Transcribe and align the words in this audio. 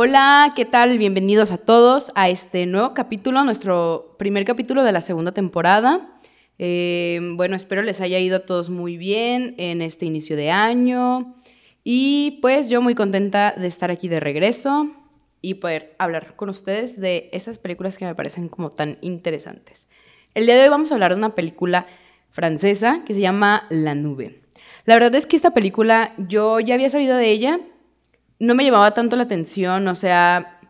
Hola, 0.00 0.52
¿qué 0.54 0.64
tal? 0.64 0.96
Bienvenidos 0.96 1.50
a 1.50 1.58
todos 1.58 2.12
a 2.14 2.28
este 2.28 2.66
nuevo 2.66 2.94
capítulo, 2.94 3.42
nuestro 3.42 4.14
primer 4.16 4.44
capítulo 4.44 4.84
de 4.84 4.92
la 4.92 5.00
segunda 5.00 5.32
temporada. 5.32 6.20
Eh, 6.60 7.18
bueno, 7.34 7.56
espero 7.56 7.82
les 7.82 8.00
haya 8.00 8.20
ido 8.20 8.36
a 8.36 8.46
todos 8.46 8.70
muy 8.70 8.96
bien 8.96 9.56
en 9.58 9.82
este 9.82 10.06
inicio 10.06 10.36
de 10.36 10.52
año. 10.52 11.34
Y 11.82 12.38
pues 12.42 12.70
yo 12.70 12.80
muy 12.80 12.94
contenta 12.94 13.52
de 13.58 13.66
estar 13.66 13.90
aquí 13.90 14.06
de 14.06 14.20
regreso 14.20 14.88
y 15.42 15.54
poder 15.54 15.96
hablar 15.98 16.36
con 16.36 16.48
ustedes 16.48 17.00
de 17.00 17.28
esas 17.32 17.58
películas 17.58 17.98
que 17.98 18.04
me 18.04 18.14
parecen 18.14 18.48
como 18.48 18.70
tan 18.70 18.98
interesantes. 19.00 19.88
El 20.32 20.46
día 20.46 20.54
de 20.54 20.62
hoy 20.62 20.68
vamos 20.68 20.92
a 20.92 20.94
hablar 20.94 21.10
de 21.10 21.18
una 21.18 21.34
película 21.34 21.88
francesa 22.30 23.02
que 23.04 23.14
se 23.14 23.20
llama 23.20 23.66
La 23.68 23.96
Nube. 23.96 24.42
La 24.84 24.94
verdad 24.94 25.16
es 25.16 25.26
que 25.26 25.34
esta 25.34 25.54
película 25.54 26.14
yo 26.18 26.60
ya 26.60 26.74
había 26.74 26.88
sabido 26.88 27.16
de 27.16 27.32
ella, 27.32 27.58
no 28.38 28.54
me 28.54 28.64
llamaba 28.64 28.90
tanto 28.92 29.16
la 29.16 29.24
atención, 29.24 29.88
o 29.88 29.94
sea, 29.94 30.60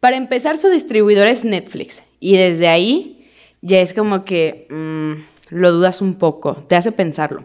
para 0.00 0.16
empezar 0.16 0.56
su 0.56 0.68
distribuidor 0.68 1.26
es 1.26 1.44
Netflix 1.44 2.02
y 2.20 2.36
desde 2.36 2.68
ahí 2.68 3.30
ya 3.62 3.80
es 3.80 3.94
como 3.94 4.24
que 4.24 4.66
mm, 4.70 5.54
lo 5.54 5.72
dudas 5.72 6.02
un 6.02 6.14
poco, 6.14 6.56
te 6.68 6.76
hace 6.76 6.92
pensarlo. 6.92 7.44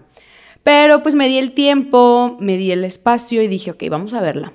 Pero 0.64 1.02
pues 1.02 1.16
me 1.16 1.28
di 1.28 1.38
el 1.38 1.54
tiempo, 1.54 2.38
me 2.40 2.58
di 2.58 2.72
el 2.72 2.84
espacio 2.84 3.42
y 3.42 3.48
dije, 3.48 3.72
ok, 3.72 3.84
vamos 3.90 4.14
a 4.14 4.22
verla. 4.22 4.54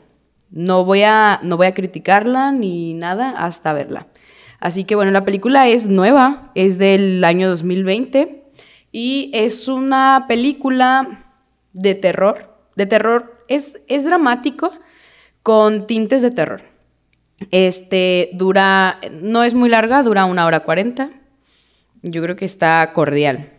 No 0.50 0.84
voy 0.84 1.02
a, 1.02 1.40
no 1.42 1.56
voy 1.56 1.66
a 1.66 1.74
criticarla 1.74 2.52
ni 2.52 2.92
nada 2.92 3.30
hasta 3.30 3.72
verla. 3.72 4.06
Así 4.60 4.84
que 4.84 4.94
bueno, 4.94 5.10
la 5.10 5.24
película 5.24 5.66
es 5.66 5.88
nueva, 5.88 6.52
es 6.54 6.78
del 6.78 7.24
año 7.24 7.48
2020 7.48 8.44
y 8.92 9.30
es 9.32 9.66
una 9.68 10.26
película 10.28 11.32
de 11.72 11.94
terror. 11.94 12.54
De 12.76 12.86
terror, 12.86 13.44
es, 13.48 13.82
es 13.88 14.04
dramático 14.04 14.70
con 15.44 15.86
tintes 15.86 16.22
de 16.22 16.32
terror. 16.32 16.62
Este 17.52 18.30
dura, 18.32 18.98
no 19.12 19.44
es 19.44 19.54
muy 19.54 19.68
larga, 19.68 20.02
dura 20.02 20.24
una 20.24 20.46
hora 20.46 20.60
cuarenta. 20.60 21.10
Yo 22.02 22.20
creo 22.22 22.34
que 22.34 22.46
está 22.46 22.90
cordial. 22.92 23.52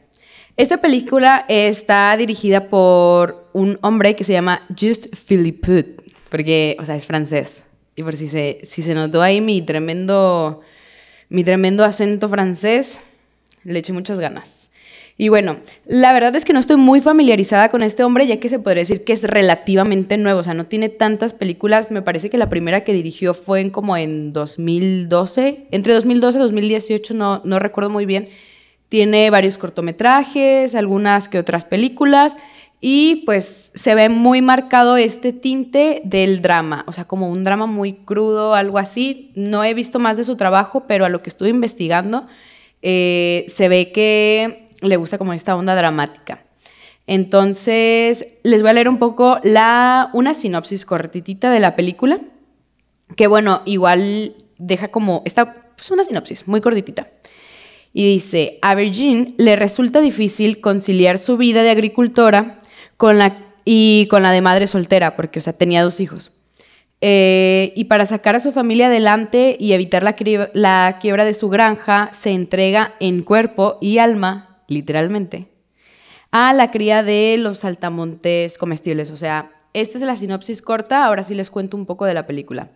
Esta 0.57 0.81
película 0.81 1.45
está 1.47 2.17
dirigida 2.17 2.69
por 2.69 3.49
un 3.53 3.77
hombre 3.81 4.15
que 4.15 4.23
se 4.23 4.33
llama 4.33 4.61
Just 4.77 5.15
Philippe 5.15 5.95
porque, 6.29 6.75
o 6.79 6.85
sea, 6.85 6.95
es 6.95 7.05
francés. 7.05 7.65
Y 7.95 8.03
por 8.03 8.15
si 8.15 8.27
se, 8.27 8.59
si 8.63 8.81
se 8.81 8.93
notó 8.93 9.21
ahí 9.21 9.39
mi 9.39 9.61
tremendo, 9.61 10.61
mi 11.29 11.43
tremendo 11.43 11.85
acento 11.85 12.27
francés, 12.27 13.01
le 13.63 13.79
eché 13.79 13.93
muchas 13.93 14.19
ganas. 14.19 14.71
Y 15.17 15.29
bueno, 15.29 15.57
la 15.85 16.11
verdad 16.11 16.35
es 16.35 16.43
que 16.43 16.51
no 16.51 16.59
estoy 16.59 16.75
muy 16.75 16.99
familiarizada 16.99 17.69
con 17.69 17.81
este 17.81 18.03
hombre, 18.03 18.27
ya 18.27 18.39
que 18.39 18.49
se 18.49 18.59
podría 18.59 18.81
decir 18.81 19.05
que 19.05 19.13
es 19.13 19.23
relativamente 19.23 20.17
nuevo, 20.17 20.41
o 20.41 20.43
sea, 20.43 20.53
no 20.53 20.65
tiene 20.65 20.89
tantas 20.89 21.33
películas. 21.33 21.89
Me 21.89 22.01
parece 22.01 22.29
que 22.29 22.37
la 22.37 22.49
primera 22.49 22.83
que 22.83 22.91
dirigió 22.91 23.33
fue 23.33 23.61
en 23.61 23.69
como 23.69 23.95
en 23.95 24.33
2012, 24.33 25.67
entre 25.71 25.93
2012 25.93 26.37
y 26.37 26.41
2018, 26.41 27.13
no, 27.13 27.41
no 27.45 27.59
recuerdo 27.59 27.89
muy 27.89 28.05
bien. 28.05 28.27
Tiene 28.89 29.29
varios 29.29 29.57
cortometrajes, 29.57 30.75
algunas 30.75 31.29
que 31.29 31.39
otras 31.39 31.63
películas. 31.63 32.35
Y 32.81 33.23
pues 33.25 33.71
se 33.73 33.95
ve 33.95 34.09
muy 34.09 34.41
marcado 34.41 34.97
este 34.97 35.31
tinte 35.31 36.01
del 36.03 36.41
drama, 36.41 36.83
o 36.87 36.93
sea, 36.93 37.05
como 37.05 37.29
un 37.31 37.41
drama 37.41 37.67
muy 37.67 37.93
crudo, 37.93 38.53
algo 38.53 38.77
así. 38.77 39.31
No 39.35 39.63
he 39.63 39.73
visto 39.73 39.97
más 39.97 40.17
de 40.17 40.25
su 40.25 40.35
trabajo, 40.35 40.83
pero 40.87 41.05
a 41.05 41.09
lo 41.09 41.23
que 41.23 41.29
estuve 41.29 41.49
investigando, 41.49 42.27
eh, 42.81 43.45
se 43.47 43.69
ve 43.69 43.91
que 43.93 44.64
le 44.81 44.97
gusta 44.97 45.17
como 45.17 45.33
esta 45.33 45.55
onda 45.55 45.75
dramática. 45.75 46.45
Entonces, 47.07 48.37
les 48.43 48.61
voy 48.61 48.71
a 48.71 48.73
leer 48.73 48.89
un 48.89 48.97
poco 48.97 49.39
la, 49.43 50.09
una 50.13 50.33
sinopsis 50.33 50.85
cortitita 50.85 51.51
de 51.51 51.59
la 51.59 51.75
película, 51.75 52.19
que 53.15 53.27
bueno, 53.27 53.61
igual 53.65 54.35
deja 54.57 54.87
como, 54.87 55.21
esta 55.25 55.65
pues 55.75 55.91
una 55.91 56.03
sinopsis 56.03 56.47
muy 56.47 56.61
cortitita. 56.61 57.09
Y 57.93 58.13
dice, 58.13 58.59
a 58.61 58.75
Virgin 58.75 59.35
le 59.37 59.55
resulta 59.55 60.01
difícil 60.01 60.59
conciliar 60.59 61.17
su 61.17 61.37
vida 61.37 61.63
de 61.63 61.69
agricultora 61.69 62.59
con 62.97 63.17
la, 63.17 63.37
y 63.63 64.07
con 64.09 64.23
la 64.23 64.31
de 64.31 64.41
madre 64.41 64.67
soltera, 64.67 65.15
porque, 65.15 65.39
o 65.39 65.41
sea, 65.41 65.53
tenía 65.53 65.83
dos 65.83 65.99
hijos. 65.99 66.31
Eh, 67.01 67.73
y 67.75 67.85
para 67.85 68.05
sacar 68.05 68.35
a 68.35 68.39
su 68.39 68.51
familia 68.51 68.87
adelante 68.87 69.57
y 69.59 69.73
evitar 69.73 70.03
la, 70.03 70.15
la 70.53 70.97
quiebra 70.99 71.23
de 71.23 71.33
su 71.33 71.49
granja, 71.49 72.09
se 72.13 72.31
entrega 72.31 72.95
en 72.99 73.21
cuerpo 73.21 73.77
y 73.79 73.99
alma, 73.99 74.54
literalmente, 74.67 75.47
a 76.31 76.53
la 76.53 76.71
cría 76.71 77.03
de 77.03 77.37
los 77.37 77.59
saltamontes 77.59 78.57
comestibles. 78.57 79.11
O 79.11 79.17
sea, 79.17 79.51
esta 79.73 79.97
es 79.97 80.03
la 80.03 80.15
sinopsis 80.15 80.61
corta, 80.61 81.05
ahora 81.05 81.23
sí 81.23 81.35
les 81.35 81.49
cuento 81.49 81.77
un 81.77 81.85
poco 81.85 82.05
de 82.05 82.13
la 82.13 82.25
película. 82.25 82.71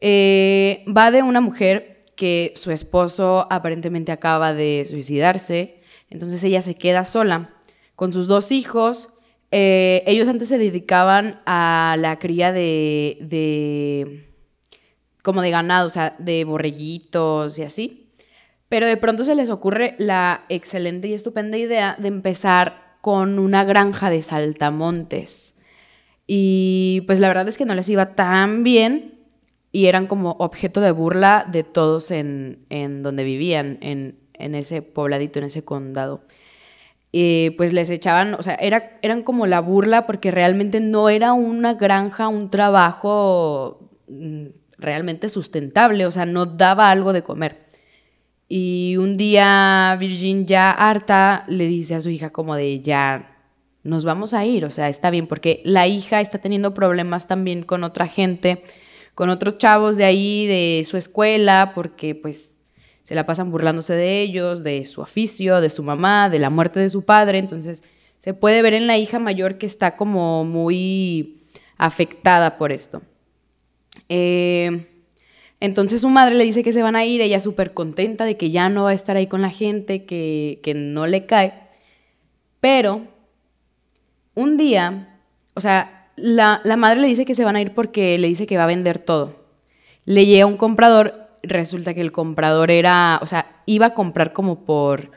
Eh, 0.00 0.84
va 0.86 1.10
de 1.10 1.22
una 1.22 1.40
mujer 1.40 2.04
que 2.16 2.52
su 2.56 2.70
esposo 2.70 3.46
aparentemente 3.50 4.12
acaba 4.12 4.52
de 4.52 4.86
suicidarse, 4.88 5.82
entonces 6.10 6.42
ella 6.44 6.62
se 6.62 6.74
queda 6.74 7.04
sola 7.04 7.54
con 7.96 8.12
sus 8.12 8.26
dos 8.26 8.52
hijos 8.52 9.08
eh, 9.52 10.04
ellos 10.06 10.28
antes 10.28 10.48
se 10.48 10.58
dedicaban 10.58 11.40
a 11.44 11.96
la 11.98 12.18
cría 12.18 12.52
de, 12.52 13.18
de, 13.20 14.32
como 15.22 15.42
de 15.42 15.50
ganado, 15.50 15.88
o 15.88 15.90
sea, 15.90 16.14
de 16.18 16.44
borreguitos 16.44 17.58
y 17.58 17.62
así. 17.62 18.09
Pero 18.70 18.86
de 18.86 18.96
pronto 18.96 19.24
se 19.24 19.34
les 19.34 19.50
ocurre 19.50 19.94
la 19.98 20.44
excelente 20.48 21.08
y 21.08 21.12
estupenda 21.12 21.58
idea 21.58 21.96
de 21.98 22.08
empezar 22.08 22.96
con 23.02 23.38
una 23.38 23.64
granja 23.64 24.08
de 24.08 24.22
saltamontes. 24.22 25.58
Y 26.26 27.02
pues 27.06 27.20
la 27.20 27.28
verdad 27.28 27.48
es 27.48 27.58
que 27.58 27.66
no 27.66 27.74
les 27.74 27.90
iba 27.90 28.14
tan 28.14 28.62
bien 28.64 29.18
y 29.72 29.86
eran 29.86 30.06
como 30.06 30.30
objeto 30.38 30.80
de 30.80 30.92
burla 30.92 31.46
de 31.52 31.64
todos 31.64 32.10
en, 32.10 32.64
en 32.70 33.02
donde 33.02 33.24
vivían, 33.24 33.76
en, 33.82 34.18
en 34.32 34.54
ese 34.54 34.80
pobladito, 34.80 35.38
en 35.38 35.44
ese 35.44 35.62
condado 35.62 36.22
pues 37.56 37.72
les 37.72 37.90
echaban, 37.90 38.34
o 38.34 38.42
sea, 38.42 38.54
era, 38.54 38.98
eran 39.02 39.22
como 39.22 39.46
la 39.46 39.60
burla 39.60 40.06
porque 40.06 40.30
realmente 40.30 40.80
no 40.80 41.08
era 41.08 41.32
una 41.32 41.74
granja, 41.74 42.28
un 42.28 42.50
trabajo 42.50 43.90
mm, 44.08 44.46
realmente 44.78 45.28
sustentable, 45.28 46.06
o 46.06 46.10
sea, 46.10 46.24
no 46.24 46.46
daba 46.46 46.90
algo 46.90 47.12
de 47.12 47.22
comer. 47.22 47.69
Y 48.52 48.96
un 48.96 49.16
día 49.16 49.96
Virgin 50.00 50.44
ya 50.44 50.72
harta 50.72 51.44
le 51.46 51.68
dice 51.68 51.94
a 51.94 52.00
su 52.00 52.10
hija 52.10 52.30
como 52.30 52.56
de 52.56 52.80
ya 52.80 53.38
nos 53.84 54.04
vamos 54.04 54.34
a 54.34 54.44
ir, 54.44 54.64
o 54.64 54.72
sea, 54.72 54.88
está 54.88 55.10
bien, 55.10 55.28
porque 55.28 55.62
la 55.64 55.86
hija 55.86 56.20
está 56.20 56.38
teniendo 56.38 56.74
problemas 56.74 57.28
también 57.28 57.62
con 57.62 57.84
otra 57.84 58.08
gente, 58.08 58.64
con 59.14 59.30
otros 59.30 59.56
chavos 59.58 59.96
de 59.96 60.04
ahí, 60.04 60.48
de 60.48 60.82
su 60.84 60.96
escuela, 60.96 61.70
porque 61.76 62.16
pues 62.16 62.60
se 63.04 63.14
la 63.14 63.24
pasan 63.24 63.52
burlándose 63.52 63.94
de 63.94 64.20
ellos, 64.20 64.64
de 64.64 64.84
su 64.84 65.00
oficio, 65.00 65.60
de 65.60 65.70
su 65.70 65.84
mamá, 65.84 66.28
de 66.28 66.40
la 66.40 66.50
muerte 66.50 66.80
de 66.80 66.90
su 66.90 67.04
padre. 67.04 67.38
Entonces 67.38 67.84
se 68.18 68.34
puede 68.34 68.62
ver 68.62 68.74
en 68.74 68.88
la 68.88 68.98
hija 68.98 69.20
mayor 69.20 69.58
que 69.58 69.66
está 69.66 69.94
como 69.94 70.44
muy 70.44 71.44
afectada 71.78 72.58
por 72.58 72.72
esto. 72.72 73.00
Eh, 74.08 74.99
entonces 75.60 76.00
su 76.00 76.08
madre 76.08 76.34
le 76.34 76.44
dice 76.44 76.62
que 76.62 76.72
se 76.72 76.82
van 76.82 76.96
a 76.96 77.04
ir, 77.04 77.20
ella 77.20 77.40
súper 77.40 77.72
contenta 77.72 78.24
de 78.24 78.36
que 78.36 78.50
ya 78.50 78.68
no 78.68 78.84
va 78.84 78.90
a 78.90 78.94
estar 78.94 79.16
ahí 79.16 79.26
con 79.26 79.42
la 79.42 79.50
gente, 79.50 80.04
que, 80.04 80.72
no 80.74 81.06
le 81.06 81.26
cae. 81.26 81.54
Pero 82.60 83.02
un 84.34 84.56
día, 84.56 85.20
o 85.54 85.60
sea, 85.60 86.08
la, 86.16 86.60
la 86.64 86.76
madre 86.76 87.00
le 87.00 87.06
dice 87.06 87.24
que 87.24 87.34
se 87.34 87.44
van 87.44 87.56
a 87.56 87.60
ir 87.60 87.74
porque 87.74 88.18
le 88.18 88.28
dice 88.28 88.46
que 88.46 88.56
va 88.56 88.64
a 88.64 88.66
vender 88.66 88.98
todo. 88.98 89.36
Le 90.04 90.26
llega 90.26 90.46
un 90.46 90.56
comprador 90.56 91.20
resulta 91.42 91.94
que 91.94 92.00
el 92.00 92.12
comprador 92.12 92.70
era, 92.70 93.18
o 93.22 93.26
sea, 93.26 93.62
iba 93.66 93.86
a 93.86 93.94
comprar 93.94 94.32
como 94.32 94.64
por, 94.64 95.10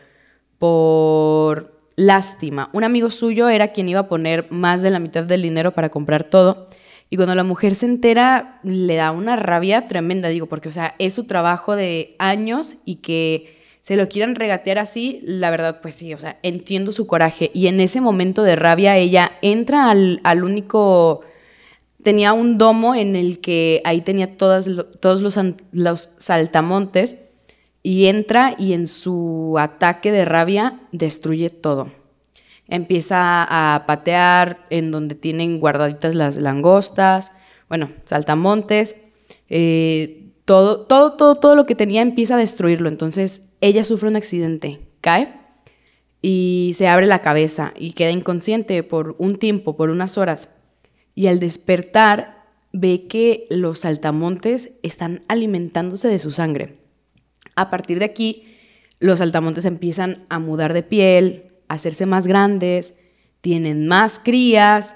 por 0.60 1.74
lástima. 1.96 2.70
Un 2.74 2.84
amigo 2.84 3.10
suyo 3.10 3.50
era 3.50 3.70
quien 3.70 3.90
iba 3.90 4.02
a 4.02 4.08
poner 4.08 4.52
más 4.52 4.82
de 4.82 4.92
la 4.92 5.00
mitad 5.00 5.24
del 5.24 5.42
dinero 5.42 5.72
para 5.72 5.90
comprar 5.90 6.24
todo. 6.24 6.68
Y 7.14 7.16
cuando 7.16 7.36
la 7.36 7.44
mujer 7.44 7.76
se 7.76 7.86
entera, 7.86 8.60
le 8.64 8.96
da 8.96 9.12
una 9.12 9.36
rabia 9.36 9.88
tremenda, 9.88 10.30
digo, 10.30 10.48
porque, 10.48 10.70
o 10.70 10.72
sea, 10.72 10.96
es 10.98 11.14
su 11.14 11.26
trabajo 11.26 11.76
de 11.76 12.16
años 12.18 12.78
y 12.86 12.96
que 12.96 13.60
se 13.82 13.98
lo 13.98 14.10
quieran 14.10 14.34
regatear 14.34 14.80
así, 14.80 15.20
la 15.22 15.52
verdad, 15.52 15.80
pues 15.80 15.94
sí, 15.94 16.12
o 16.16 16.18
sea, 16.18 16.40
entiendo 16.42 16.92
su 16.92 17.06
coraje. 17.06 17.52
Y 17.54 17.68
en 17.68 17.82
ese 17.82 18.02
momento 18.02 18.42
de 18.42 18.56
rabia, 18.56 18.98
ella 18.98 19.34
entra 19.44 19.92
al, 19.92 20.22
al 20.24 20.44
único 20.44 21.22
tenía 22.02 22.34
un 22.34 22.58
domo 22.58 22.96
en 22.96 23.16
el 23.16 23.42
que 23.42 23.84
ahí 23.86 24.02
tenía 24.02 24.36
todos 24.36 24.66
los, 24.66 24.88
los 25.72 26.10
saltamontes 26.18 27.26
y 27.84 28.08
entra 28.08 28.56
y 28.58 28.74
en 28.74 28.88
su 28.88 29.58
ataque 29.60 30.12
de 30.12 30.26
rabia 30.26 30.80
destruye 30.92 31.52
todo. 31.52 31.92
Empieza 32.68 33.44
a 33.44 33.86
patear 33.86 34.66
en 34.70 34.92
donde 34.92 35.16
tienen 35.16 35.60
guardaditas 35.60 36.16
las 36.16 36.38
langostas, 36.38 37.34
bueno, 37.70 37.92
saltamontes, 38.06 38.96
eh, 39.50 40.32
todo, 40.46 40.82
todo, 40.82 41.14
todo, 41.14 41.36
todo 41.36 41.56
lo 41.56 41.66
que 41.66 41.76
tenía 41.76 42.02
empieza 42.02 42.36
a 42.36 42.40
destruirlo. 42.40 42.90
Entonces 42.90 43.50
ella 43.62 43.84
sufre 43.84 44.10
un 44.10 44.16
accidente, 44.16 44.82
cae 45.02 45.34
y 46.22 46.72
se 46.76 46.88
abre 46.88 47.06
la 47.06 47.22
cabeza 47.22 47.74
y 47.78 47.92
queda 47.92 48.12
inconsciente 48.12 48.82
por 48.84 49.16
un 49.20 49.36
tiempo, 49.36 49.76
por 49.76 49.90
unas 49.90 50.18
horas 50.18 50.50
y 51.16 51.28
al 51.28 51.40
despertar 51.40 52.44
ve 52.72 53.08
que 53.08 53.46
los 53.50 53.80
saltamontes 53.80 54.72
están 54.82 55.24
alimentándose 55.28 56.08
de 56.08 56.20
su 56.20 56.32
sangre. 56.32 56.80
A 57.56 57.70
partir 57.70 58.00
de 58.00 58.06
aquí, 58.06 58.46
los 59.00 59.20
saltamontes 59.20 59.66
empiezan 59.66 60.26
a 60.30 60.40
mudar 60.40 60.74
de 60.74 60.82
piel, 60.82 61.53
hacerse 61.68 62.06
más 62.06 62.28
grandes, 62.28 62.94
tienen 63.42 63.88
más 63.88 64.20
crías 64.20 64.96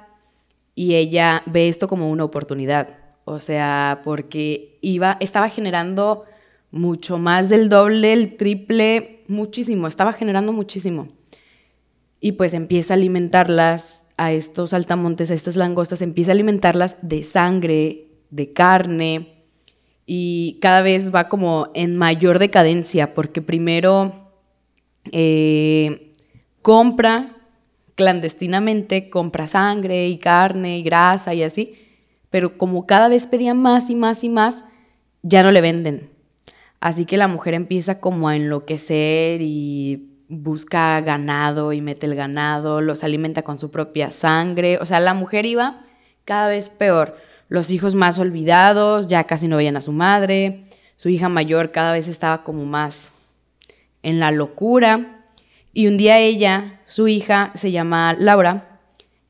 y 0.76 0.96
ella 0.96 1.44
ve 1.46 1.70
esto 1.70 1.88
como 1.88 2.12
una 2.12 2.24
oportunidad. 2.24 2.98
O 3.26 3.40
sea, 3.40 4.02
porque 4.04 4.78
iba, 4.82 5.18
estaba 5.20 5.50
generando 5.50 6.24
mucho 6.72 7.18
más 7.18 7.50
del 7.50 7.70
doble, 7.70 8.14
el 8.14 8.38
triple, 8.38 9.24
muchísimo, 9.28 9.88
estaba 9.88 10.14
generando 10.14 10.54
muchísimo. 10.54 11.10
Y 12.20 12.34
pues 12.34 12.54
empieza 12.54 12.94
a 12.94 12.98
alimentarlas 12.98 14.08
a 14.18 14.32
estos 14.32 14.72
saltamontes, 14.72 15.30
a 15.30 15.34
estas 15.34 15.56
langostas, 15.56 16.02
empieza 16.02 16.32
a 16.32 16.34
alimentarlas 16.34 17.08
de 17.08 17.24
sangre, 17.24 18.08
de 18.30 18.54
carne, 18.54 19.38
y 20.10 20.58
cada 20.62 20.82
vez 20.82 21.14
va 21.14 21.28
como 21.28 21.70
en 21.74 21.98
mayor 21.98 22.40
decadencia, 22.40 23.14
porque 23.14 23.42
primero 23.42 24.32
eh, 25.12 26.07
compra 26.68 27.30
clandestinamente, 27.96 29.10
compra 29.10 29.48
sangre 29.48 30.10
y 30.10 30.18
carne 30.18 30.80
y 30.80 30.84
grasa 30.84 31.34
y 31.34 31.42
así, 31.42 31.80
pero 32.30 32.58
como 32.58 32.86
cada 32.86 33.08
vez 33.08 33.26
pedía 33.26 33.54
más 33.54 33.90
y 33.90 33.96
más 33.96 34.22
y 34.26 34.28
más, 34.28 34.66
ya 35.24 35.44
no 35.44 35.52
le 35.52 35.62
venden. 35.62 36.10
Así 36.82 37.06
que 37.06 37.16
la 37.16 37.30
mujer 37.30 37.54
empieza 37.54 38.02
como 38.02 38.28
a 38.28 38.36
enloquecer 38.36 39.40
y 39.42 40.26
busca 40.28 41.00
ganado 41.00 41.72
y 41.72 41.80
mete 41.80 42.06
el 42.06 42.16
ganado, 42.16 42.82
los 42.82 43.06
alimenta 43.06 43.44
con 43.44 43.58
su 43.58 43.72
propia 43.72 44.12
sangre. 44.12 44.78
O 44.80 44.86
sea, 44.86 45.00
la 45.00 45.14
mujer 45.14 45.46
iba 45.46 45.86
cada 46.26 46.50
vez 46.50 46.68
peor. 46.68 47.16
Los 47.48 47.72
hijos 47.72 47.96
más 47.96 48.20
olvidados, 48.20 49.08
ya 49.08 49.24
casi 49.24 49.48
no 49.48 49.56
veían 49.56 49.78
a 49.78 49.82
su 49.82 49.94
madre. 49.94 50.66
Su 50.98 51.08
hija 51.08 51.30
mayor 51.30 51.72
cada 51.72 51.94
vez 51.94 52.10
estaba 52.10 52.44
como 52.44 52.66
más 52.66 53.14
en 54.04 54.20
la 54.20 54.32
locura. 54.32 55.17
Y 55.74 55.88
un 55.88 55.98
día 55.98 56.20
ella, 56.20 56.80
su 56.86 57.08
hija, 57.08 57.52
se 57.54 57.72
llama 57.72 58.16
Laura, 58.18 58.80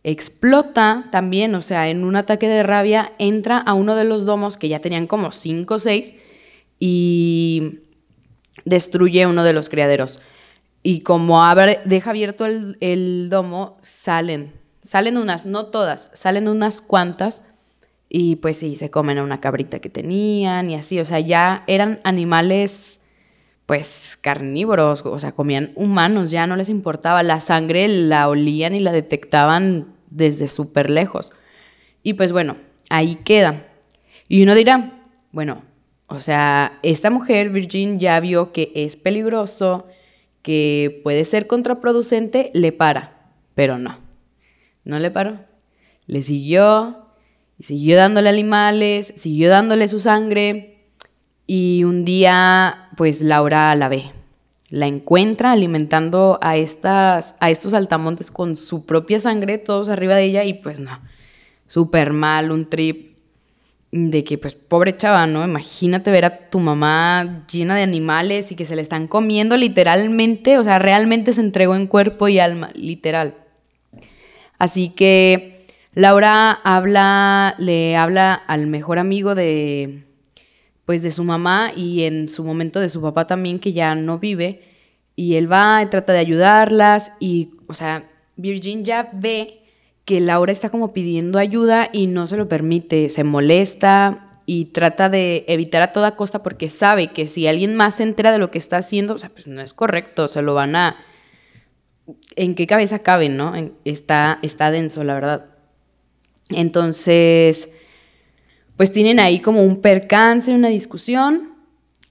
explota 0.04 1.10
también, 1.12 1.54
o 1.56 1.62
sea, 1.62 1.90
en 1.90 2.06
un 2.06 2.16
ataque 2.16 2.48
de 2.48 2.64
rabia, 2.64 3.12
entra 3.20 3.58
a 3.58 3.74
uno 3.74 3.96
de 3.96 4.06
los 4.06 4.26
domos 4.26 4.56
que 4.56 4.70
ya 4.70 4.80
tenían 4.80 5.08
como 5.08 5.34
cinco 5.34 5.76
o 5.76 5.80
seis 5.80 6.14
y 6.80 7.80
destruye 8.64 9.26
uno 9.28 9.44
de 9.44 9.54
los 9.54 9.68
criaderos. 9.68 10.22
Y 10.82 11.02
como 11.02 11.44
abre, 11.44 11.82
deja 11.84 12.12
abierto 12.12 12.46
el, 12.46 13.28
domo, 13.30 13.78
salen, 13.82 14.54
salen 14.82 15.18
unas, 15.18 15.46
no 15.46 15.66
todas, 15.66 16.12
salen 16.14 16.48
unas 16.48 16.80
cuantas 16.80 17.44
y 18.08 18.38
pues 18.38 18.58
sí, 18.60 18.76
se 18.76 18.90
comen 18.90 19.18
a 19.18 19.24
una 19.24 19.42
cabrita 19.42 19.80
que 19.80 19.90
tenían 19.90 20.70
y 20.70 20.76
así, 20.76 21.00
o 21.02 21.06
sea, 21.06 21.20
ya 21.20 21.66
eran 21.68 22.00
animales 22.06 22.97
pues 23.68 24.18
carnívoros, 24.20 25.06
o 25.06 25.20
sea, 25.20 25.34
comían 25.34 25.74
humanos, 25.76 26.32
ya 26.32 26.48
no 26.48 26.56
les 26.56 26.70
importaba, 26.70 27.22
la 27.22 27.42
sangre 27.42 27.88
la 27.90 28.30
olían 28.30 28.74
y 28.74 28.80
la 28.80 28.94
detectaban 28.94 29.94
desde 30.10 30.48
súper 30.48 30.90
lejos. 30.90 31.34
Y 32.02 32.14
pues 32.14 32.32
bueno, 32.32 32.56
ahí 32.90 33.16
queda. 33.16 33.68
Y 34.30 34.42
uno 34.42 34.56
dirá, 34.56 35.04
bueno, 35.34 35.64
o 36.08 36.22
sea, 36.22 36.80
esta 36.82 37.10
mujer, 37.10 37.50
Virgin, 37.50 38.00
ya 38.00 38.18
vio 38.22 38.54
que 38.54 38.72
es 38.74 38.96
peligroso, 38.96 39.86
que 40.42 41.02
puede 41.04 41.26
ser 41.26 41.46
contraproducente, 41.46 42.50
le 42.54 42.72
para. 42.72 43.34
Pero 43.54 43.78
no, 43.78 43.98
no 44.86 44.98
le 45.00 45.12
paró. 45.12 45.42
Le 46.06 46.22
siguió 46.22 47.10
y 47.60 47.64
siguió 47.64 47.98
dándole 47.98 48.30
animales, 48.30 49.14
siguió 49.18 49.50
dándole 49.50 49.90
su 49.90 50.00
sangre. 50.00 50.77
Y 51.48 51.86
un 51.86 52.04
día, 52.04 52.90
pues 52.98 53.22
Laura 53.22 53.74
la 53.76 53.88
ve. 53.88 54.12
La 54.70 54.86
encuentra 54.86 55.54
alimentando 55.54 56.38
a, 56.42 56.58
estas, 56.58 57.36
a 57.40 57.50
estos 57.50 57.74
altamontes 57.74 58.30
con 58.30 58.58
su 58.58 58.86
propia 58.86 59.22
sangre, 59.22 59.58
todos 59.58 59.88
arriba 59.88 60.16
de 60.16 60.26
ella, 60.26 60.44
y 60.44 60.56
pues 60.56 60.82
no, 60.82 61.00
súper 61.68 62.12
mal, 62.12 62.52
un 62.52 62.68
trip 62.68 63.16
de 63.92 64.26
que 64.26 64.38
pues 64.38 64.56
pobre 64.56 64.98
chava, 64.98 65.26
¿no? 65.26 65.46
Imagínate 65.46 66.12
ver 66.12 66.26
a 66.26 66.50
tu 66.50 66.60
mamá 66.60 67.46
llena 67.50 67.76
de 67.76 67.84
animales 67.84 68.52
y 68.52 68.58
que 68.58 68.66
se 68.66 68.76
le 68.76 68.82
están 68.82 69.08
comiendo 69.08 69.56
literalmente, 69.56 70.58
o 70.58 70.64
sea, 70.66 70.80
realmente 70.80 71.32
se 71.32 71.40
entregó 71.40 71.76
en 71.76 71.88
cuerpo 71.88 72.28
y 72.28 72.40
alma, 72.40 72.72
literal. 72.74 73.36
Así 74.60 74.90
que 74.90 75.66
Laura 75.94 76.52
habla, 76.52 77.56
le 77.58 77.96
habla 77.96 78.34
al 78.34 78.68
mejor 78.68 79.00
amigo 79.00 79.34
de 79.34 80.04
pues 80.88 81.04
de 81.04 81.12
su 81.12 81.26
mamá 81.26 81.74
y 81.76 82.04
en 82.04 82.30
su 82.30 82.46
momento 82.46 82.80
de 82.80 82.88
su 82.88 83.02
papá 83.02 83.28
también 83.28 83.60
que 83.60 83.74
ya 83.74 83.94
no 83.94 84.20
vive 84.20 84.64
y 85.18 85.36
él 85.36 85.52
va 85.52 85.84
y 85.84 85.88
trata 85.88 86.14
de 86.14 86.20
ayudarlas 86.20 87.12
y 87.20 87.52
o 87.68 87.74
sea, 87.74 88.10
Virgin 88.38 88.86
ya 88.86 89.10
ve 89.12 89.64
que 90.06 90.22
Laura 90.22 90.54
está 90.54 90.70
como 90.70 90.94
pidiendo 90.94 91.40
ayuda 91.40 91.90
y 91.92 92.08
no 92.08 92.26
se 92.26 92.38
lo 92.38 92.48
permite, 92.48 93.10
se 93.10 93.26
molesta 93.26 94.40
y 94.46 94.66
trata 94.66 95.10
de 95.10 95.44
evitar 95.50 95.82
a 95.82 95.92
toda 95.92 96.16
costa 96.16 96.42
porque 96.42 96.70
sabe 96.70 97.10
que 97.10 97.28
si 97.28 97.48
alguien 97.48 97.76
más 97.76 97.96
se 97.96 98.04
entera 98.04 98.32
de 98.32 98.40
lo 98.40 98.50
que 98.50 98.58
está 98.58 98.78
haciendo, 98.78 99.16
o 99.16 99.18
sea, 99.18 99.30
pues 99.30 99.50
no 99.50 99.60
es 99.60 99.74
correcto, 99.74 100.30
se 100.30 100.42
lo 100.42 100.54
van 100.54 100.78
a... 100.78 100.96
¿En 102.38 102.56
qué 102.56 102.66
cabeza 102.66 103.00
cabe, 103.00 103.28
no? 103.28 103.52
Está, 103.84 104.40
está 104.42 104.72
denso, 104.72 105.04
la 105.04 105.16
verdad. 105.16 105.48
Entonces, 106.52 107.74
pues 108.78 108.92
tienen 108.92 109.20
ahí 109.20 109.40
como 109.40 109.64
un 109.64 109.82
percance, 109.82 110.54
una 110.54 110.70
discusión. 110.70 111.54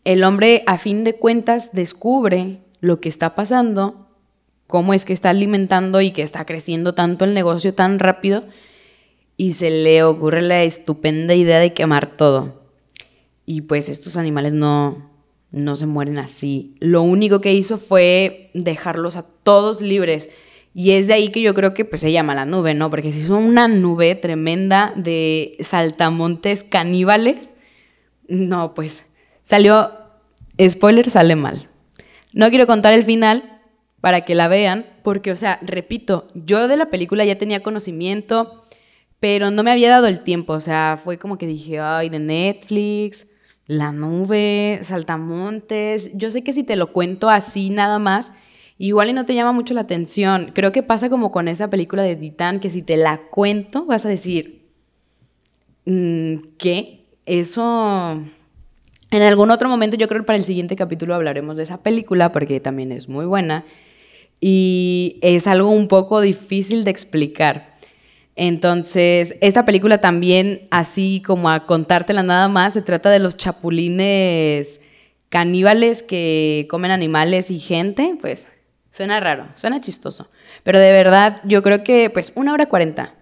El 0.05 0.23
hombre, 0.25 0.63
a 0.67 0.77
fin 0.77 1.05
de 1.05 1.15
cuentas, 1.15 1.73
descubre 1.73 2.61
lo 2.81 3.01
que 3.01 3.09
está 3.09 3.35
pasando 3.35 4.07
cómo 4.67 4.95
es 4.95 5.05
que 5.05 5.13
está 5.13 5.31
alimentando 5.31 6.01
y 6.01 6.11
que 6.11 6.23
está 6.23 6.45
creciendo 6.45 6.95
tanto 6.95 7.25
el 7.25 7.35
negocio 7.35 7.75
tan 7.75 7.99
rápido 7.99 8.45
y 9.37 9.53
se 9.53 9.71
le 9.71 10.03
ocurre 10.03 10.43
la 10.43 10.63
estupenda 10.63 11.35
idea 11.35 11.59
de 11.59 11.73
quemar 11.73 12.17
todo. 12.17 12.63
Y 13.45 13.63
pues 13.63 13.89
estos 13.89 14.17
animales 14.17 14.55
no, 14.55 15.11
no 15.53 15.77
se 15.77 15.87
mueren 15.87 16.19
así. 16.19 16.75
Lo 16.81 17.03
único 17.03 17.41
que 17.41 17.53
hizo 17.53 17.79
fue 17.79 18.51
dejarlos 18.55 19.17
a 19.17 19.27
todos 19.43 19.81
libres. 19.81 20.31
Y 20.79 20.91
es 20.91 21.07
de 21.07 21.15
ahí 21.15 21.31
que 21.31 21.41
yo 21.41 21.55
creo 21.55 21.73
que 21.73 21.87
pues 21.87 22.03
se 22.03 22.13
llama 22.13 22.35
la 22.35 22.45
nube, 22.45 22.75
¿no? 22.75 22.91
Porque 22.91 23.11
se 23.11 23.21
hizo 23.21 23.39
una 23.39 23.67
nube 23.67 24.15
tremenda 24.15 24.93
de 24.95 25.57
saltamontes 25.61 26.65
caníbales. 26.65 27.57
No, 28.29 28.75
pues 28.75 29.07
salió, 29.43 29.91
spoiler, 30.61 31.09
sale 31.09 31.35
mal. 31.35 31.71
No 32.35 32.51
quiero 32.51 32.67
contar 32.67 32.93
el 32.93 33.05
final, 33.05 33.57
para 34.03 34.27
que 34.27 34.35
la 34.35 34.49
vean, 34.49 34.85
porque, 35.03 35.33
o 35.33 35.37
sea, 35.37 35.59
repito, 35.63 36.29
yo 36.35 36.69
de 36.69 36.77
la 36.77 36.91
película 36.91 37.25
ya 37.25 37.39
tenía 37.39 37.63
conocimiento, 37.63 38.67
pero 39.19 39.51
no 39.51 39.63
me 39.63 39.71
había 39.71 39.89
dado 39.89 40.09
el 40.09 40.21
tiempo, 40.21 40.53
o 40.53 40.61
sea, 40.61 41.01
fue 41.03 41.17
como 41.17 41.39
que 41.39 41.47
dije, 41.47 41.81
ay, 41.81 42.11
de 42.11 42.19
Netflix, 42.19 43.27
la 43.67 43.93
nube, 43.93 44.79
saltamontes, 44.83 46.11
yo 46.13 46.31
sé 46.31 46.45
que 46.45 46.53
si 46.53 46.65
te 46.65 46.77
lo 46.77 46.93
cuento 46.93 47.31
así 47.31 47.71
nada 47.71 47.99
más, 47.99 48.31
igual 48.79 49.11
y 49.11 49.13
no 49.13 49.27
te 49.27 49.35
llama 49.35 49.53
mucho 49.53 49.75
la 49.75 49.83
atención, 49.83 50.53
creo 50.55 50.73
que 50.73 50.83
pasa 50.83 51.09
como 51.09 51.33
con 51.33 51.49
esa 51.49 51.71
película 51.71 52.03
de 52.03 52.17
Titán, 52.17 52.61
que 52.61 52.71
si 52.71 52.83
te 52.83 52.97
la 52.97 53.23
cuento 53.31 53.87
vas 53.87 54.07
a 54.07 54.09
decir, 54.09 54.63
mm, 55.85 56.35
¿qué? 56.59 57.07
Eso... 57.27 58.23
En 59.13 59.23
algún 59.23 59.51
otro 59.53 59.69
momento, 59.69 59.97
yo 59.97 60.09
creo 60.09 60.23
que 60.23 60.27
para 60.27 60.37
el 60.37 60.45
siguiente 60.45 60.75
capítulo 60.75 61.15
hablaremos 61.15 61.57
de 61.57 61.63
esa 61.63 61.83
película 61.83 62.33
porque 62.33 62.59
también 62.59 62.91
es 62.91 63.09
muy 63.09 63.25
buena 63.25 63.65
y 64.41 65.19
es 65.23 65.47
algo 65.47 65.71
un 65.71 65.89
poco 65.89 66.21
difícil 66.21 66.85
de 66.85 66.91
explicar. 66.91 67.77
Entonces, 68.35 69.37
esta 69.41 69.65
película 69.65 69.99
también, 70.01 70.69
así 70.71 71.23
como 71.25 71.49
a 71.49 71.67
contártela 71.67 72.23
nada 72.23 72.49
más, 72.49 72.75
se 72.75 72.83
trata 72.83 73.09
de 73.11 73.21
los 73.21 73.37
chapulines 73.37 74.81
caníbales 75.31 76.03
que 76.03 76.67
comen 76.69 76.91
animales 76.91 77.51
y 77.51 77.59
gente, 77.59 78.19
pues 78.21 78.49
suena 78.97 79.21
raro, 79.21 79.49
suena 79.53 79.81
chistoso. 79.81 80.29
Pero 80.63 80.79
de 80.79 80.91
verdad, 80.91 81.43
yo 81.45 81.63
creo 81.63 81.85
que 81.85 82.09
pues 82.09 82.33
una 82.35 82.55
hora 82.55 82.67
cuarenta. 82.67 83.15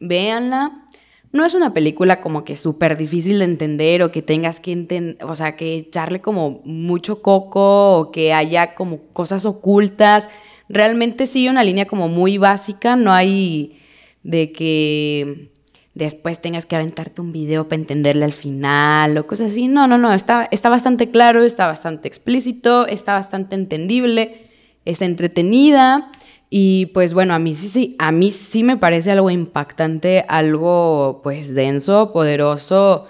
Véanla. 0.00 0.84
No 1.30 1.44
es 1.44 1.54
una 1.54 1.74
película 1.74 2.20
como 2.20 2.42
que 2.42 2.56
súper 2.56 2.96
difícil 2.96 3.38
de 3.38 3.44
entender 3.44 4.02
o 4.02 4.10
que 4.10 4.22
tengas 4.22 4.60
que 4.60 5.16
o 5.20 5.36
sea, 5.36 5.56
que 5.56 5.76
echarle 5.76 6.20
como 6.20 6.62
mucho 6.64 7.20
coco 7.20 7.98
o 7.98 8.10
que 8.10 8.32
haya 8.32 8.74
como 8.74 9.12
cosas 9.12 9.44
ocultas. 9.44 10.30
Realmente 10.68 11.26
sí, 11.26 11.48
una 11.48 11.62
línea 11.62 11.86
como 11.86 12.08
muy 12.08 12.38
básica, 12.38 12.96
no 12.96 13.12
hay 13.12 13.78
de 14.22 14.52
que 14.52 15.52
después 15.94 16.40
tengas 16.40 16.64
que 16.64 16.76
aventarte 16.76 17.20
un 17.20 17.32
video 17.32 17.68
para 17.68 17.80
entenderle 17.80 18.24
al 18.24 18.32
final 18.32 19.16
o 19.18 19.26
cosas 19.26 19.52
así. 19.52 19.68
No, 19.68 19.86
no, 19.86 19.98
no, 19.98 20.14
está, 20.14 20.48
está 20.50 20.70
bastante 20.70 21.10
claro, 21.10 21.44
está 21.44 21.66
bastante 21.66 22.08
explícito, 22.08 22.86
está 22.86 23.12
bastante 23.12 23.54
entendible, 23.54 24.47
está 24.90 25.04
entretenida 25.04 26.10
Y 26.50 26.86
pues 26.86 27.12
bueno, 27.12 27.34
a 27.34 27.38
mí 27.38 27.54
sí, 27.54 27.68
sí, 27.68 27.96
a 27.98 28.10
mí 28.10 28.30
sí 28.30 28.62
me 28.62 28.78
parece 28.78 29.10
algo 29.10 29.28
impactante, 29.30 30.24
algo 30.28 31.20
pues 31.22 31.54
denso, 31.54 32.12
poderoso, 32.12 33.06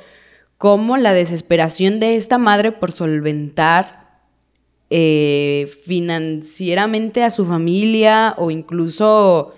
como 0.59 0.97
la 0.97 1.13
desesperación 1.13 2.01
de 2.01 2.17
esta 2.17 2.39
madre 2.39 2.73
por 2.73 2.91
solventar 2.91 4.19
eh, 4.91 5.71
financieramente 5.85 7.23
a 7.23 7.31
su 7.31 7.47
familia 7.47 8.35
o 8.39 8.51
incluso 8.51 9.55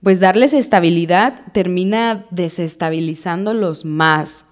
pues 0.00 0.20
darles 0.20 0.54
estabilidad 0.54 1.40
termina 1.52 2.26
desestabilizándolos 2.30 3.84
más. 3.84 4.44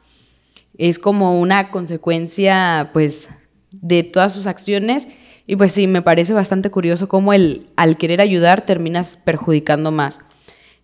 Es 0.76 0.98
como 0.98 1.40
una 1.40 1.70
consecuencia 1.70 2.90
pues 2.92 3.28
de 3.70 4.02
todas 4.02 4.34
sus 4.34 4.46
acciones 4.46 5.06
y 5.46 5.56
pues 5.56 5.72
sí, 5.72 5.86
me 5.86 6.02
parece 6.02 6.32
bastante 6.32 6.70
curioso 6.70 7.08
cómo 7.08 7.32
el 7.32 7.66
al 7.76 7.96
querer 7.96 8.20
ayudar 8.20 8.66
terminas 8.66 9.16
perjudicando 9.16 9.92
más. 9.92 10.20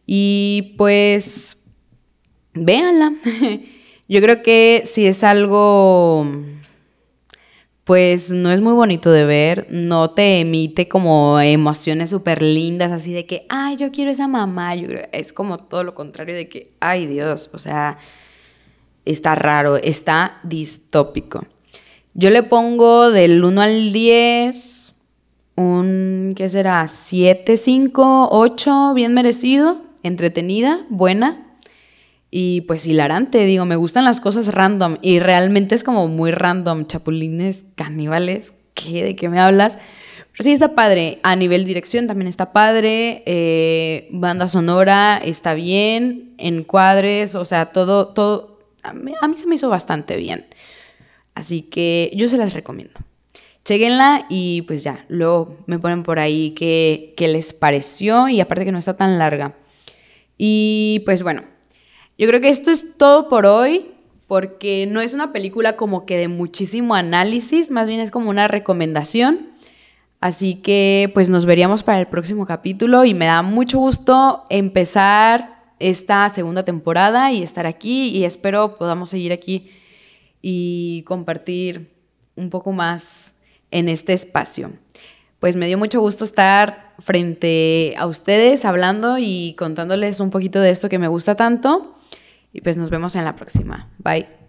Y 0.07 0.75
pues 0.78 1.62
véanla. 2.54 3.14
Yo 4.09 4.21
creo 4.21 4.42
que 4.42 4.83
si 4.85 5.07
es 5.07 5.25
algo 5.25 6.26
pues 7.85 8.31
no 8.31 8.50
es 8.52 8.61
muy 8.61 8.75
bonito 8.75 9.11
de 9.11 9.25
ver, 9.25 9.66
no 9.71 10.11
te 10.11 10.40
emite 10.40 10.88
como 10.88 11.40
emociones 11.40 12.11
súper 12.11 12.40
lindas, 12.40 12.92
así 12.92 13.12
de 13.12 13.26
que, 13.26 13.45
ay, 13.49 13.76
yo 13.76 13.90
quiero 13.90 14.11
esa 14.11 14.28
mamá, 14.28 14.75
yo 14.76 14.87
creo, 14.87 15.09
es 15.12 15.33
como 15.33 15.59
todo 15.59 15.83
lo 15.83 15.95
contrario 15.95 16.35
de 16.35 16.49
que, 16.49 16.73
ay 16.78 17.07
Dios, 17.07 17.50
o 17.52 17.59
sea, 17.59 17.99
está 19.04 19.35
raro, 19.35 19.76
está 19.76 20.38
distópico. 20.45 21.45
Yo 22.14 22.31
le 22.31 22.42
pongo 22.42 23.11
del 23.11 23.42
1 23.42 23.61
al 23.61 23.92
10 23.92 24.83
un, 25.57 26.35
¿qué 26.37 26.49
será? 26.49 26.87
7, 26.88 27.57
5, 27.57 28.28
8, 28.31 28.95
bien 28.95 29.14
merecido, 29.14 29.78
entretenida, 30.02 30.85
buena. 30.88 31.47
Y 32.31 32.62
pues 32.62 32.87
hilarante, 32.87 33.45
digo, 33.45 33.66
me 33.66 33.76
gustan 33.76 34.07
las 34.07 34.21
cosas 34.21 34.54
random 34.54 34.97
y 35.02 35.19
realmente 35.19 35.75
es 35.75 35.85
como 35.85 36.09
muy 36.09 36.31
random, 36.31 36.87
chapulines, 36.87 37.64
caníbales, 37.75 38.54
¿qué? 38.73 39.04
¿De 39.04 39.16
qué 39.16 39.28
me 39.28 39.38
hablas? 39.38 39.78
Pero 40.33 40.45
sí 40.45 40.52
está 40.52 40.75
padre, 40.75 41.19
a 41.23 41.37
nivel 41.37 41.66
dirección 41.66 42.07
también 42.07 42.28
está 42.28 42.54
padre, 42.54 43.23
eh, 43.26 44.09
banda 44.12 44.49
sonora 44.49 45.21
está 45.23 45.52
bien, 45.52 46.33
encuadres, 46.38 47.35
o 47.35 47.45
sea, 47.45 47.66
todo, 47.66 48.07
todo, 48.07 48.61
a 48.83 48.95
mí, 48.95 49.12
a 49.21 49.28
mí 49.28 49.37
se 49.37 49.47
me 49.47 49.57
hizo 49.57 49.69
bastante 49.69 50.16
bien. 50.16 50.47
Así 51.34 51.62
que 51.62 52.10
yo 52.14 52.28
se 52.28 52.36
las 52.36 52.54
recomiendo. 52.54 52.94
Cheguenla 53.64 54.26
y 54.28 54.62
pues 54.62 54.82
ya, 54.82 55.04
luego 55.08 55.56
me 55.66 55.78
ponen 55.78 56.02
por 56.02 56.18
ahí 56.18 56.50
qué, 56.50 57.14
qué 57.16 57.28
les 57.28 57.52
pareció 57.52 58.28
y 58.28 58.40
aparte 58.40 58.64
que 58.64 58.72
no 58.72 58.78
está 58.78 58.96
tan 58.96 59.18
larga. 59.18 59.54
Y 60.36 61.02
pues 61.04 61.22
bueno, 61.22 61.44
yo 62.18 62.26
creo 62.26 62.40
que 62.40 62.48
esto 62.48 62.70
es 62.70 62.96
todo 62.98 63.28
por 63.28 63.46
hoy 63.46 63.92
porque 64.26 64.86
no 64.88 65.00
es 65.00 65.14
una 65.14 65.32
película 65.32 65.76
como 65.76 66.06
que 66.06 66.16
de 66.16 66.28
muchísimo 66.28 66.94
análisis, 66.94 67.70
más 67.70 67.86
bien 67.86 68.00
es 68.00 68.10
como 68.10 68.30
una 68.30 68.48
recomendación. 68.48 69.50
Así 70.20 70.54
que 70.54 71.10
pues 71.14 71.30
nos 71.30 71.46
veríamos 71.46 71.82
para 71.82 72.00
el 72.00 72.06
próximo 72.06 72.46
capítulo 72.46 73.04
y 73.04 73.12
me 73.12 73.26
da 73.26 73.42
mucho 73.42 73.78
gusto 73.78 74.44
empezar 74.50 75.62
esta 75.80 76.28
segunda 76.28 76.64
temporada 76.64 77.32
y 77.32 77.42
estar 77.42 77.66
aquí 77.66 78.08
y 78.08 78.24
espero 78.24 78.76
podamos 78.78 79.10
seguir 79.10 79.32
aquí 79.32 79.70
y 80.42 81.04
compartir 81.06 81.94
un 82.37 82.50
poco 82.50 82.72
más 82.72 83.37
en 83.70 83.88
este 83.88 84.12
espacio. 84.12 84.72
Pues 85.40 85.56
me 85.56 85.66
dio 85.66 85.78
mucho 85.78 86.00
gusto 86.00 86.25
estar 86.25 86.94
frente 86.99 87.94
a 87.96 88.06
ustedes 88.06 88.64
hablando 88.64 89.16
y 89.18 89.54
contándoles 89.58 90.20
un 90.20 90.30
poquito 90.30 90.61
de 90.61 90.70
esto 90.70 90.88
que 90.88 90.99
me 90.99 91.08
gusta 91.08 91.37
tanto. 91.37 91.96
Y 92.52 92.61
pues 92.61 92.76
nos 92.76 92.90
vemos 92.90 93.16
en 93.16 93.25
la 93.25 93.34
próxima. 93.34 93.88
Bye. 93.99 94.41